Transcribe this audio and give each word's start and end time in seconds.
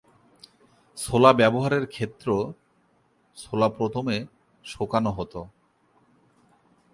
ছোলা 0.97 1.31
ব্যবহারের 1.33 1.85
ক্ষেত্র 1.87 2.27
ছোলা 3.37 3.69
প্রথমে 3.69 4.15
শুকানো 4.65 5.11
হত। 5.11 5.33